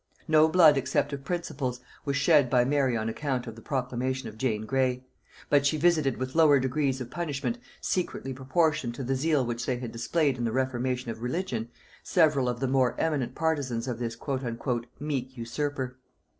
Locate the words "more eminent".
12.67-13.35